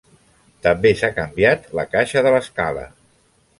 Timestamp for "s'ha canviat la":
1.01-1.87